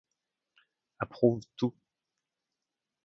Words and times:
Approuve 0.97 1.41
tout. 1.57 1.75